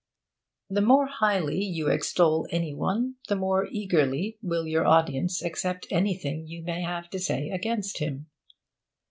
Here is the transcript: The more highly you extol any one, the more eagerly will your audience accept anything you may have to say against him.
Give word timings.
The 0.67 0.81
more 0.81 1.05
highly 1.05 1.63
you 1.63 1.87
extol 1.89 2.47
any 2.49 2.73
one, 2.73 3.17
the 3.27 3.35
more 3.35 3.67
eagerly 3.69 4.39
will 4.41 4.65
your 4.65 4.87
audience 4.87 5.43
accept 5.43 5.85
anything 5.91 6.47
you 6.47 6.63
may 6.63 6.81
have 6.81 7.07
to 7.11 7.19
say 7.19 7.51
against 7.51 7.99
him. 7.99 8.25